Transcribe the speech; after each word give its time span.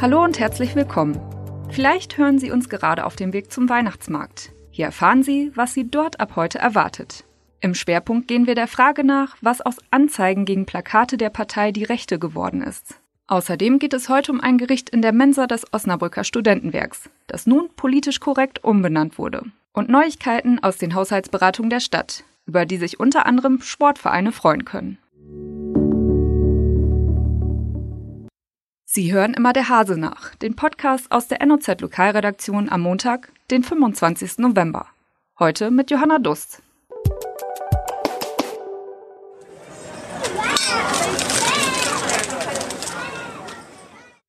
Hallo 0.00 0.24
und 0.24 0.40
herzlich 0.40 0.74
willkommen. 0.74 1.20
Vielleicht 1.68 2.16
hören 2.16 2.38
Sie 2.38 2.50
uns 2.50 2.70
gerade 2.70 3.04
auf 3.04 3.16
dem 3.16 3.34
Weg 3.34 3.52
zum 3.52 3.68
Weihnachtsmarkt. 3.68 4.50
Hier 4.70 4.86
erfahren 4.86 5.22
Sie, 5.22 5.52
was 5.54 5.74
Sie 5.74 5.90
dort 5.90 6.20
ab 6.20 6.36
heute 6.36 6.58
erwartet. 6.58 7.24
Im 7.60 7.74
Schwerpunkt 7.74 8.26
gehen 8.26 8.46
wir 8.46 8.54
der 8.54 8.66
Frage 8.66 9.04
nach, 9.04 9.36
was 9.42 9.60
aus 9.60 9.76
Anzeigen 9.90 10.46
gegen 10.46 10.64
Plakate 10.64 11.18
der 11.18 11.28
Partei 11.28 11.70
Die 11.70 11.84
Rechte 11.84 12.18
geworden 12.18 12.62
ist. 12.62 12.94
Außerdem 13.26 13.78
geht 13.78 13.92
es 13.92 14.08
heute 14.08 14.32
um 14.32 14.40
ein 14.40 14.56
Gericht 14.56 14.88
in 14.88 15.02
der 15.02 15.12
Mensa 15.12 15.46
des 15.46 15.70
Osnabrücker 15.70 16.24
Studentenwerks, 16.24 17.10
das 17.26 17.46
nun 17.46 17.68
politisch 17.76 18.20
korrekt 18.20 18.64
umbenannt 18.64 19.18
wurde. 19.18 19.42
Und 19.74 19.90
Neuigkeiten 19.90 20.60
aus 20.60 20.78
den 20.78 20.94
Haushaltsberatungen 20.94 21.68
der 21.68 21.80
Stadt, 21.80 22.24
über 22.46 22.64
die 22.64 22.78
sich 22.78 22.98
unter 22.98 23.26
anderem 23.26 23.60
Sportvereine 23.60 24.32
freuen 24.32 24.64
können. 24.64 24.96
Sie 28.92 29.12
hören 29.12 29.34
immer 29.34 29.52
der 29.52 29.68
Hase 29.68 29.96
nach, 29.96 30.34
den 30.34 30.56
Podcast 30.56 31.12
aus 31.12 31.28
der 31.28 31.46
NOZ 31.46 31.80
Lokalredaktion 31.80 32.68
am 32.68 32.80
Montag, 32.80 33.30
den 33.48 33.62
25. 33.62 34.38
November. 34.38 34.88
Heute 35.38 35.70
mit 35.70 35.92
Johanna 35.92 36.18
Dust. 36.18 36.60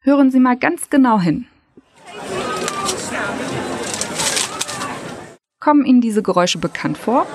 Hören 0.02 0.30
Sie 0.30 0.40
mal 0.40 0.58
ganz 0.58 0.92
genau 0.92 1.20
hin. 1.20 1.48
Kommen 5.60 5.86
Ihnen 5.86 6.02
diese 6.02 6.22
Geräusche 6.22 6.60
bekannt 6.60 7.00
vor? 7.00 7.26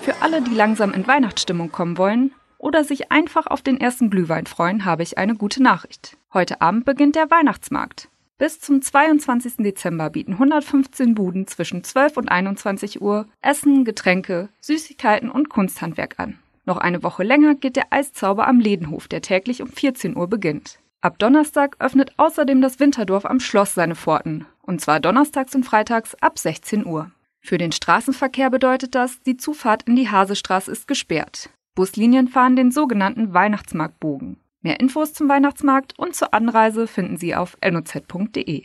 Für 0.00 0.22
alle, 0.22 0.40
die 0.40 0.54
langsam 0.54 0.94
in 0.94 1.06
Weihnachtsstimmung 1.06 1.70
kommen 1.70 1.98
wollen, 1.98 2.32
oder 2.68 2.84
sich 2.84 3.10
einfach 3.10 3.46
auf 3.46 3.62
den 3.62 3.80
ersten 3.80 4.10
Glühwein 4.10 4.44
freuen, 4.44 4.84
habe 4.84 5.02
ich 5.02 5.16
eine 5.16 5.34
gute 5.34 5.62
Nachricht. 5.62 6.18
Heute 6.34 6.60
Abend 6.60 6.84
beginnt 6.84 7.16
der 7.16 7.30
Weihnachtsmarkt. 7.30 8.10
Bis 8.36 8.60
zum 8.60 8.82
22. 8.82 9.56
Dezember 9.60 10.10
bieten 10.10 10.34
115 10.34 11.14
Buden 11.14 11.46
zwischen 11.46 11.82
12 11.82 12.18
und 12.18 12.28
21 12.28 13.00
Uhr 13.00 13.26
Essen, 13.40 13.86
Getränke, 13.86 14.50
Süßigkeiten 14.60 15.30
und 15.30 15.48
Kunsthandwerk 15.48 16.20
an. 16.20 16.38
Noch 16.66 16.76
eine 16.76 17.02
Woche 17.02 17.22
länger 17.22 17.54
geht 17.54 17.76
der 17.76 17.90
Eiszauber 17.90 18.46
am 18.46 18.60
Ledenhof, 18.60 19.08
der 19.08 19.22
täglich 19.22 19.62
um 19.62 19.68
14 19.68 20.14
Uhr 20.14 20.28
beginnt. 20.28 20.78
Ab 21.00 21.18
Donnerstag 21.18 21.76
öffnet 21.78 22.12
außerdem 22.18 22.60
das 22.60 22.78
Winterdorf 22.80 23.24
am 23.24 23.40
Schloss 23.40 23.72
seine 23.72 23.94
Pforten, 23.94 24.44
und 24.60 24.82
zwar 24.82 25.00
donnerstags 25.00 25.54
und 25.54 25.64
freitags 25.64 26.14
ab 26.16 26.38
16 26.38 26.84
Uhr. 26.84 27.10
Für 27.40 27.56
den 27.56 27.72
Straßenverkehr 27.72 28.50
bedeutet 28.50 28.94
das, 28.94 29.22
die 29.22 29.38
Zufahrt 29.38 29.84
in 29.84 29.96
die 29.96 30.10
Hasestraße 30.10 30.70
ist 30.70 30.86
gesperrt. 30.86 31.48
Buslinien 31.78 32.26
fahren 32.26 32.56
den 32.56 32.72
sogenannten 32.72 33.34
Weihnachtsmarktbogen. 33.34 34.40
Mehr 34.62 34.80
Infos 34.80 35.12
zum 35.12 35.28
Weihnachtsmarkt 35.28 35.96
und 35.96 36.12
zur 36.12 36.34
Anreise 36.34 36.88
finden 36.88 37.18
Sie 37.18 37.36
auf 37.36 37.56
noz.de. 37.64 38.64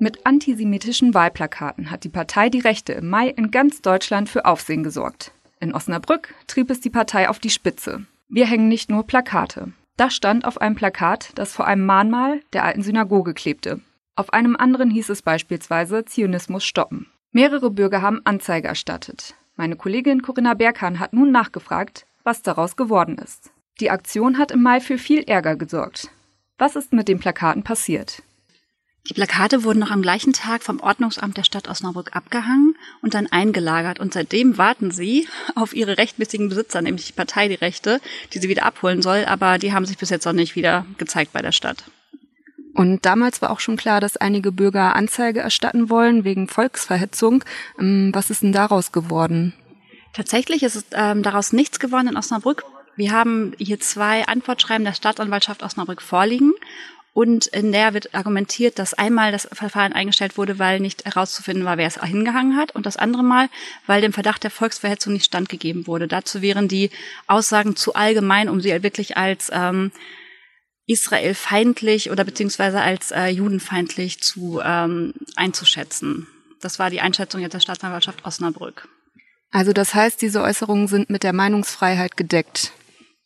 Mit 0.00 0.26
antisemitischen 0.26 1.14
Wahlplakaten 1.14 1.92
hat 1.92 2.02
die 2.02 2.08
Partei 2.08 2.48
Die 2.48 2.58
Rechte 2.58 2.92
im 2.94 3.08
Mai 3.08 3.28
in 3.28 3.52
ganz 3.52 3.82
Deutschland 3.82 4.28
für 4.28 4.46
Aufsehen 4.46 4.82
gesorgt. 4.82 5.30
In 5.60 5.72
Osnabrück 5.72 6.34
trieb 6.48 6.68
es 6.68 6.80
die 6.80 6.90
Partei 6.90 7.28
auf 7.28 7.38
die 7.38 7.50
Spitze. 7.50 8.04
Wir 8.28 8.46
hängen 8.46 8.66
nicht 8.66 8.90
nur 8.90 9.06
Plakate. 9.06 9.72
Das 9.96 10.12
stand 10.12 10.44
auf 10.44 10.60
einem 10.60 10.74
Plakat, 10.74 11.30
das 11.36 11.52
vor 11.52 11.68
einem 11.68 11.86
Mahnmal 11.86 12.40
der 12.52 12.64
alten 12.64 12.82
Synagoge 12.82 13.32
klebte. 13.32 13.80
Auf 14.16 14.32
einem 14.32 14.56
anderen 14.56 14.90
hieß 14.90 15.08
es 15.10 15.22
beispielsweise 15.22 16.04
Zionismus 16.04 16.64
stoppen. 16.64 17.06
Mehrere 17.30 17.70
Bürger 17.70 18.02
haben 18.02 18.22
Anzeige 18.24 18.66
erstattet. 18.66 19.36
Meine 19.62 19.76
Kollegin 19.76 20.22
Corinna 20.22 20.54
Berghahn 20.54 20.98
hat 20.98 21.12
nun 21.12 21.30
nachgefragt, 21.30 22.04
was 22.24 22.42
daraus 22.42 22.74
geworden 22.74 23.16
ist. 23.16 23.52
Die 23.78 23.90
Aktion 23.90 24.36
hat 24.36 24.50
im 24.50 24.60
Mai 24.60 24.80
für 24.80 24.98
viel 24.98 25.22
Ärger 25.22 25.54
gesorgt. 25.54 26.10
Was 26.58 26.74
ist 26.74 26.92
mit 26.92 27.06
den 27.06 27.20
Plakaten 27.20 27.62
passiert? 27.62 28.24
Die 29.08 29.14
Plakate 29.14 29.62
wurden 29.62 29.78
noch 29.78 29.92
am 29.92 30.02
gleichen 30.02 30.32
Tag 30.32 30.64
vom 30.64 30.80
Ordnungsamt 30.80 31.36
der 31.36 31.44
Stadt 31.44 31.68
Osnabrück 31.68 32.16
abgehangen 32.16 32.76
und 33.02 33.14
dann 33.14 33.28
eingelagert. 33.28 34.00
Und 34.00 34.12
seitdem 34.12 34.58
warten 34.58 34.90
sie 34.90 35.28
auf 35.54 35.76
ihre 35.76 35.96
rechtmäßigen 35.96 36.48
Besitzer, 36.48 36.82
nämlich 36.82 37.06
die 37.06 37.12
Partei 37.12 37.46
Die 37.46 37.54
Rechte, 37.54 38.00
die 38.32 38.40
sie 38.40 38.48
wieder 38.48 38.66
abholen 38.66 39.00
soll. 39.00 39.26
Aber 39.26 39.58
die 39.58 39.72
haben 39.72 39.86
sich 39.86 39.96
bis 39.96 40.10
jetzt 40.10 40.24
noch 40.24 40.32
nicht 40.32 40.56
wieder 40.56 40.86
gezeigt 40.98 41.32
bei 41.32 41.40
der 41.40 41.52
Stadt. 41.52 41.84
Und 42.74 43.04
damals 43.04 43.42
war 43.42 43.50
auch 43.50 43.60
schon 43.60 43.76
klar, 43.76 44.00
dass 44.00 44.16
einige 44.16 44.50
Bürger 44.50 44.96
Anzeige 44.96 45.40
erstatten 45.40 45.90
wollen 45.90 46.24
wegen 46.24 46.48
Volksverhetzung. 46.48 47.44
Ähm, 47.78 48.10
was 48.14 48.30
ist 48.30 48.42
denn 48.42 48.52
daraus 48.52 48.92
geworden? 48.92 49.52
Tatsächlich 50.12 50.62
ist 50.62 50.86
ähm, 50.92 51.22
daraus 51.22 51.52
nichts 51.52 51.80
geworden 51.80 52.08
in 52.08 52.16
Osnabrück. 52.16 52.64
Wir 52.96 53.12
haben 53.12 53.52
hier 53.58 53.80
zwei 53.80 54.26
Antwortschreiben 54.26 54.84
der 54.84 54.94
Staatsanwaltschaft 54.94 55.62
Osnabrück 55.62 56.02
vorliegen. 56.02 56.52
Und 57.14 57.46
in 57.48 57.72
der 57.72 57.92
wird 57.92 58.14
argumentiert, 58.14 58.78
dass 58.78 58.94
einmal 58.94 59.32
das 59.32 59.46
Verfahren 59.52 59.92
eingestellt 59.92 60.38
wurde, 60.38 60.58
weil 60.58 60.80
nicht 60.80 61.04
herauszufinden 61.04 61.66
war, 61.66 61.76
wer 61.76 61.86
es 61.86 62.02
hingehangen 62.02 62.56
hat, 62.56 62.74
und 62.74 62.86
das 62.86 62.96
andere 62.96 63.22
Mal, 63.22 63.50
weil 63.86 64.00
dem 64.00 64.14
Verdacht 64.14 64.44
der 64.44 64.50
Volksverhetzung 64.50 65.12
nicht 65.12 65.26
standgegeben 65.26 65.86
wurde. 65.86 66.08
Dazu 66.08 66.40
wären 66.40 66.68
die 66.68 66.90
Aussagen 67.26 67.76
zu 67.76 67.94
allgemein, 67.94 68.48
um 68.48 68.62
sie 68.62 68.82
wirklich 68.82 69.18
als 69.18 69.50
ähm, 69.52 69.92
israelfeindlich 70.86 72.10
oder 72.10 72.24
beziehungsweise 72.24 72.80
als 72.80 73.10
äh, 73.10 73.28
judenfeindlich 73.28 74.20
zu 74.20 74.60
ähm, 74.64 75.14
einzuschätzen. 75.36 76.26
Das 76.60 76.78
war 76.78 76.90
die 76.90 77.00
Einschätzung 77.00 77.40
jetzt 77.40 77.54
der 77.54 77.60
Staatsanwaltschaft 77.60 78.24
Osnabrück. 78.24 78.88
Also 79.50 79.72
das 79.72 79.94
heißt, 79.94 80.22
diese 80.22 80.42
Äußerungen 80.42 80.88
sind 80.88 81.10
mit 81.10 81.22
der 81.22 81.32
Meinungsfreiheit 81.32 82.16
gedeckt. 82.16 82.72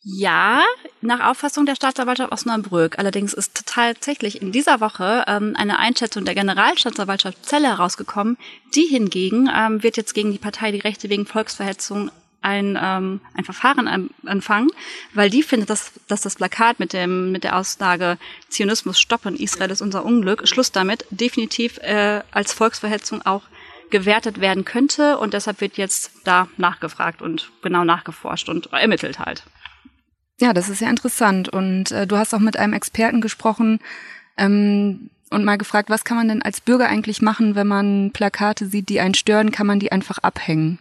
Ja, 0.09 0.63
nach 1.01 1.31
Auffassung 1.31 1.65
der 1.65 1.75
Staatsanwaltschaft 1.75 2.31
Osnabrück. 2.31 2.97
Allerdings 2.97 3.33
ist 3.33 3.65
tatsächlich 3.65 4.41
in 4.41 4.51
dieser 4.51 4.79
Woche 4.79 5.25
ähm, 5.27 5.53
eine 5.57 5.79
Einschätzung 5.79 6.23
der 6.23 6.35
Generalstaatsanwaltschaft 6.35 7.45
Celle 7.45 7.67
herausgekommen. 7.67 8.37
Die 8.73 8.85
hingegen 8.85 9.49
ähm, 9.53 9.83
wird 9.83 9.97
jetzt 9.97 10.13
gegen 10.13 10.31
die 10.31 10.37
Partei 10.37 10.71
die 10.71 10.79
Rechte 10.79 11.09
wegen 11.09 11.25
Volksverhetzung 11.25 12.09
ein, 12.47 12.79
ähm, 12.81 13.21
ein 13.33 13.43
Verfahren 13.43 14.09
anfangen, 14.25 14.69
weil 15.13 15.29
die 15.29 15.43
findet, 15.43 15.69
dass, 15.69 15.91
dass 16.07 16.21
das 16.21 16.35
Plakat 16.35 16.79
mit, 16.79 16.93
dem, 16.93 17.31
mit 17.31 17.43
der 17.43 17.57
Aussage 17.57 18.17
Zionismus 18.49 18.99
stoppen, 18.99 19.35
Israel 19.35 19.71
ist 19.71 19.81
unser 19.81 20.05
Unglück, 20.05 20.47
Schluss 20.47 20.71
damit, 20.71 21.05
definitiv 21.09 21.77
äh, 21.79 22.21
als 22.31 22.53
Volksverhetzung 22.53 23.25
auch 23.25 23.43
gewertet 23.89 24.41
werden 24.41 24.65
könnte 24.65 25.17
und 25.17 25.33
deshalb 25.33 25.61
wird 25.61 25.77
jetzt 25.77 26.11
da 26.23 26.47
nachgefragt 26.57 27.21
und 27.21 27.51
genau 27.61 27.83
nachgeforscht 27.83 28.49
und 28.49 28.71
ermittelt 28.73 29.19
halt. 29.19 29.43
Ja, 30.39 30.53
das 30.53 30.69
ist 30.69 30.81
ja 30.81 30.89
interessant 30.89 31.49
und 31.49 31.91
äh, 31.91 32.05
du 32.05 32.17
hast 32.17 32.33
auch 32.33 32.39
mit 32.39 32.57
einem 32.57 32.73
Experten 32.73 33.21
gesprochen 33.21 33.79
ähm, 34.37 35.09
und 35.29 35.45
mal 35.45 35.57
gefragt, 35.57 35.89
was 35.89 36.03
kann 36.03 36.17
man 36.17 36.27
denn 36.27 36.41
als 36.41 36.61
Bürger 36.61 36.87
eigentlich 36.87 37.21
machen, 37.21 37.55
wenn 37.55 37.67
man 37.67 38.11
Plakate 38.11 38.67
sieht, 38.67 38.89
die 38.89 38.99
einen 38.99 39.15
stören, 39.15 39.51
kann 39.51 39.67
man 39.67 39.79
die 39.79 39.91
einfach 39.91 40.19
abhängen? 40.19 40.79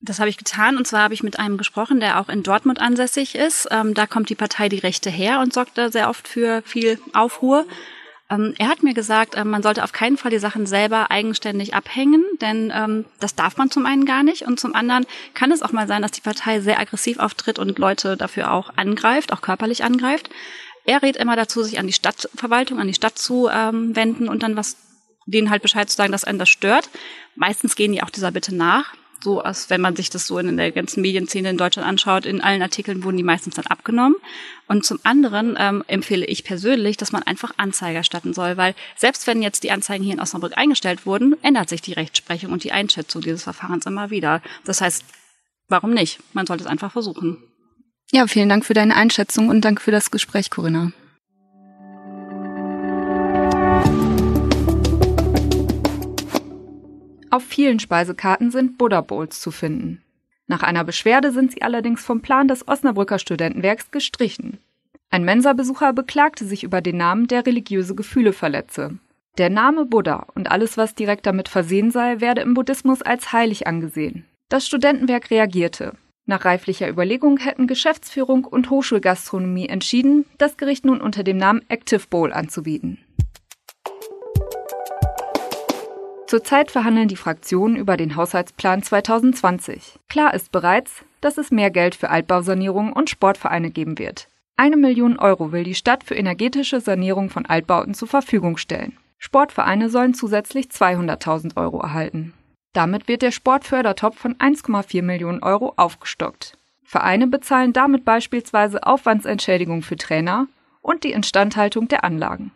Das 0.00 0.20
habe 0.20 0.28
ich 0.28 0.36
getan 0.36 0.76
und 0.76 0.86
zwar 0.86 1.02
habe 1.02 1.14
ich 1.14 1.22
mit 1.22 1.38
einem 1.38 1.56
gesprochen, 1.56 2.00
der 2.00 2.20
auch 2.20 2.28
in 2.28 2.42
Dortmund 2.42 2.80
ansässig 2.80 3.34
ist. 3.34 3.66
Ähm, 3.70 3.94
da 3.94 4.06
kommt 4.06 4.28
die 4.28 4.34
Partei 4.34 4.68
Die 4.68 4.78
Rechte 4.78 5.10
her 5.10 5.40
und 5.40 5.52
sorgt 5.52 5.78
da 5.78 5.90
sehr 5.90 6.10
oft 6.10 6.28
für 6.28 6.62
viel 6.62 7.00
Aufruhr. 7.14 7.66
Ähm, 8.28 8.54
er 8.58 8.68
hat 8.68 8.82
mir 8.82 8.92
gesagt, 8.92 9.36
äh, 9.36 9.44
man 9.44 9.62
sollte 9.62 9.84
auf 9.84 9.92
keinen 9.92 10.18
Fall 10.18 10.30
die 10.30 10.38
Sachen 10.38 10.66
selber 10.66 11.10
eigenständig 11.10 11.74
abhängen, 11.74 12.24
denn 12.40 12.72
ähm, 12.74 13.04
das 13.20 13.36
darf 13.36 13.56
man 13.56 13.70
zum 13.70 13.86
einen 13.86 14.04
gar 14.04 14.22
nicht 14.22 14.42
und 14.42 14.60
zum 14.60 14.74
anderen 14.74 15.06
kann 15.32 15.50
es 15.50 15.62
auch 15.62 15.72
mal 15.72 15.86
sein, 15.86 16.02
dass 16.02 16.10
die 16.10 16.20
Partei 16.20 16.60
sehr 16.60 16.78
aggressiv 16.78 17.18
auftritt 17.18 17.58
und 17.58 17.78
Leute 17.78 18.16
dafür 18.16 18.52
auch 18.52 18.76
angreift, 18.76 19.32
auch 19.32 19.40
körperlich 19.40 19.82
angreift. 19.82 20.28
Er 20.84 21.02
rät 21.02 21.16
immer 21.16 21.36
dazu, 21.36 21.62
sich 21.62 21.78
an 21.78 21.86
die 21.86 21.92
Stadtverwaltung, 21.92 22.80
an 22.80 22.86
die 22.86 22.94
Stadt 22.94 23.18
zu 23.18 23.48
ähm, 23.48 23.96
wenden 23.96 24.28
und 24.28 24.42
dann 24.42 24.56
was 24.56 24.76
denen 25.26 25.50
halt 25.50 25.62
Bescheid 25.62 25.88
zu 25.90 25.96
sagen, 25.96 26.12
dass 26.12 26.24
einen 26.24 26.38
das 26.38 26.48
stört. 26.48 26.88
Meistens 27.34 27.74
gehen 27.74 27.92
die 27.92 28.02
auch 28.02 28.10
dieser 28.10 28.30
Bitte 28.30 28.54
nach 28.54 28.92
so, 29.20 29.40
als 29.40 29.70
wenn 29.70 29.80
man 29.80 29.96
sich 29.96 30.10
das 30.10 30.26
so 30.26 30.38
in 30.38 30.56
der 30.56 30.72
ganzen 30.72 31.00
Medienszene 31.00 31.50
in 31.50 31.56
Deutschland 31.56 31.88
anschaut, 31.88 32.26
in 32.26 32.40
allen 32.40 32.62
Artikeln 32.62 33.04
wurden 33.04 33.16
die 33.16 33.22
meistens 33.22 33.54
dann 33.54 33.66
abgenommen. 33.66 34.16
Und 34.68 34.84
zum 34.84 34.98
anderen 35.02 35.56
ähm, 35.58 35.84
empfehle 35.86 36.26
ich 36.26 36.44
persönlich, 36.44 36.96
dass 36.96 37.12
man 37.12 37.22
einfach 37.22 37.52
Anzeige 37.56 37.98
erstatten 37.98 38.34
soll, 38.34 38.56
weil 38.56 38.74
selbst 38.96 39.26
wenn 39.26 39.42
jetzt 39.42 39.62
die 39.62 39.70
Anzeigen 39.70 40.04
hier 40.04 40.14
in 40.14 40.20
Osnabrück 40.20 40.56
eingestellt 40.56 41.06
wurden, 41.06 41.36
ändert 41.42 41.68
sich 41.68 41.82
die 41.82 41.92
Rechtsprechung 41.92 42.52
und 42.52 42.64
die 42.64 42.72
Einschätzung 42.72 43.22
dieses 43.22 43.44
Verfahrens 43.44 43.86
immer 43.86 44.10
wieder. 44.10 44.42
Das 44.64 44.80
heißt, 44.80 45.04
warum 45.68 45.92
nicht? 45.92 46.20
Man 46.32 46.46
sollte 46.46 46.64
es 46.64 46.70
einfach 46.70 46.92
versuchen. 46.92 47.38
Ja, 48.12 48.26
vielen 48.26 48.48
Dank 48.48 48.64
für 48.64 48.74
deine 48.74 48.94
Einschätzung 48.94 49.48
und 49.48 49.62
danke 49.62 49.82
für 49.82 49.90
das 49.90 50.10
Gespräch, 50.10 50.50
Corinna. 50.50 50.92
Auf 57.30 57.44
vielen 57.44 57.78
Speisekarten 57.80 58.50
sind 58.50 58.78
Buddha 58.78 59.00
Bowls 59.00 59.40
zu 59.40 59.50
finden. 59.50 60.02
Nach 60.46 60.62
einer 60.62 60.84
Beschwerde 60.84 61.32
sind 61.32 61.52
sie 61.52 61.62
allerdings 61.62 62.04
vom 62.04 62.20
Plan 62.20 62.46
des 62.46 62.68
Osnabrücker 62.68 63.18
Studentenwerks 63.18 63.90
gestrichen. 63.90 64.58
Ein 65.10 65.24
Mensa-Besucher 65.24 65.92
beklagte 65.92 66.44
sich 66.44 66.62
über 66.62 66.80
den 66.80 66.96
Namen, 66.98 67.26
der 67.26 67.46
religiöse 67.46 67.94
Gefühle 67.94 68.32
verletze. 68.32 68.98
Der 69.38 69.50
Name 69.50 69.84
Buddha 69.84 70.26
und 70.34 70.50
alles, 70.50 70.76
was 70.76 70.94
direkt 70.94 71.26
damit 71.26 71.48
versehen 71.48 71.90
sei, 71.90 72.20
werde 72.20 72.40
im 72.42 72.54
Buddhismus 72.54 73.02
als 73.02 73.32
heilig 73.32 73.66
angesehen. 73.66 74.24
Das 74.48 74.66
Studentenwerk 74.66 75.30
reagierte. 75.30 75.94
Nach 76.26 76.44
reiflicher 76.44 76.88
Überlegung 76.88 77.38
hätten 77.38 77.66
Geschäftsführung 77.66 78.44
und 78.44 78.70
Hochschulgastronomie 78.70 79.68
entschieden, 79.68 80.24
das 80.38 80.56
Gericht 80.56 80.84
nun 80.84 81.00
unter 81.00 81.22
dem 81.22 81.36
Namen 81.36 81.62
Active 81.68 82.06
Bowl 82.08 82.32
anzubieten. 82.32 82.98
Zurzeit 86.26 86.72
verhandeln 86.72 87.06
die 87.06 87.16
Fraktionen 87.16 87.76
über 87.76 87.96
den 87.96 88.16
Haushaltsplan 88.16 88.82
2020. 88.82 90.00
Klar 90.08 90.34
ist 90.34 90.50
bereits, 90.50 91.04
dass 91.20 91.38
es 91.38 91.52
mehr 91.52 91.70
Geld 91.70 91.94
für 91.94 92.10
Altbausanierungen 92.10 92.92
und 92.92 93.10
Sportvereine 93.10 93.70
geben 93.70 93.98
wird. 93.98 94.26
Eine 94.56 94.76
Million 94.76 95.18
Euro 95.18 95.52
will 95.52 95.62
die 95.62 95.76
Stadt 95.76 96.02
für 96.02 96.16
energetische 96.16 96.80
Sanierung 96.80 97.30
von 97.30 97.46
Altbauten 97.46 97.94
zur 97.94 98.08
Verfügung 98.08 98.56
stellen. 98.56 98.96
Sportvereine 99.18 99.88
sollen 99.88 100.14
zusätzlich 100.14 100.66
200.000 100.66 101.56
Euro 101.56 101.80
erhalten. 101.80 102.34
Damit 102.72 103.06
wird 103.06 103.22
der 103.22 103.30
Sportfördertopf 103.30 104.18
von 104.18 104.34
1,4 104.34 105.02
Millionen 105.02 105.42
Euro 105.42 105.74
aufgestockt. 105.76 106.58
Vereine 106.84 107.26
bezahlen 107.28 107.72
damit 107.72 108.04
beispielsweise 108.04 108.84
Aufwandsentschädigung 108.84 109.82
für 109.82 109.96
Trainer 109.96 110.48
und 110.82 111.04
die 111.04 111.12
Instandhaltung 111.12 111.88
der 111.88 112.04
Anlagen. 112.04 112.50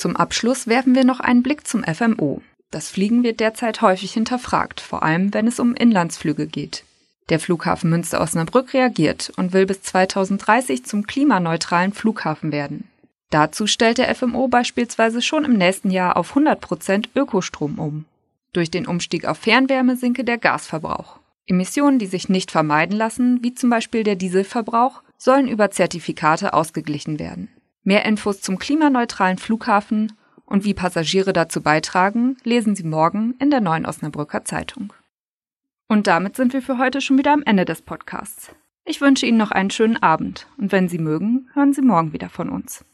Zum 0.00 0.16
Abschluss 0.16 0.66
werfen 0.66 0.94
wir 0.94 1.04
noch 1.04 1.20
einen 1.20 1.42
Blick 1.42 1.66
zum 1.66 1.84
FMO. 1.84 2.40
Das 2.70 2.88
Fliegen 2.88 3.22
wird 3.22 3.38
derzeit 3.38 3.82
häufig 3.82 4.14
hinterfragt, 4.14 4.80
vor 4.80 5.02
allem 5.02 5.34
wenn 5.34 5.46
es 5.46 5.60
um 5.60 5.74
Inlandsflüge 5.74 6.46
geht. 6.46 6.84
Der 7.28 7.38
Flughafen 7.38 7.90
Münster-Osnabrück 7.90 8.72
reagiert 8.72 9.30
und 9.36 9.52
will 9.52 9.66
bis 9.66 9.82
2030 9.82 10.86
zum 10.86 11.06
klimaneutralen 11.06 11.92
Flughafen 11.92 12.50
werden. 12.50 12.88
Dazu 13.28 13.66
stellt 13.66 13.98
der 13.98 14.14
FMO 14.14 14.48
beispielsweise 14.48 15.20
schon 15.20 15.44
im 15.44 15.58
nächsten 15.58 15.90
Jahr 15.90 16.16
auf 16.16 16.34
100% 16.34 17.08
Ökostrom 17.14 17.78
um. 17.78 18.06
Durch 18.54 18.70
den 18.70 18.86
Umstieg 18.86 19.26
auf 19.26 19.36
Fernwärme 19.36 19.96
sinke 19.96 20.24
der 20.24 20.38
Gasverbrauch. 20.38 21.18
Emissionen, 21.46 21.98
die 21.98 22.06
sich 22.06 22.30
nicht 22.30 22.50
vermeiden 22.50 22.96
lassen, 22.96 23.40
wie 23.42 23.52
zum 23.52 23.68
Beispiel 23.68 24.02
der 24.02 24.16
Dieselverbrauch, 24.16 25.02
sollen 25.18 25.46
über 25.46 25.70
Zertifikate 25.70 26.54
ausgeglichen 26.54 27.18
werden. 27.18 27.50
Mehr 27.82 28.04
Infos 28.04 28.40
zum 28.40 28.58
klimaneutralen 28.58 29.38
Flughafen 29.38 30.12
und 30.44 30.64
wie 30.64 30.74
Passagiere 30.74 31.32
dazu 31.32 31.62
beitragen, 31.62 32.36
lesen 32.44 32.76
Sie 32.76 32.84
morgen 32.84 33.34
in 33.38 33.50
der 33.50 33.60
neuen 33.60 33.86
Osnabrücker 33.86 34.44
Zeitung. 34.44 34.92
Und 35.88 36.06
damit 36.06 36.36
sind 36.36 36.52
wir 36.52 36.62
für 36.62 36.78
heute 36.78 37.00
schon 37.00 37.18
wieder 37.18 37.32
am 37.32 37.42
Ende 37.42 37.64
des 37.64 37.82
Podcasts. 37.82 38.52
Ich 38.84 39.00
wünsche 39.00 39.26
Ihnen 39.26 39.38
noch 39.38 39.50
einen 39.50 39.70
schönen 39.70 40.02
Abend 40.02 40.46
und 40.58 40.72
wenn 40.72 40.88
Sie 40.88 40.98
mögen, 40.98 41.48
hören 41.54 41.72
Sie 41.72 41.82
morgen 41.82 42.12
wieder 42.12 42.28
von 42.28 42.50
uns. 42.50 42.84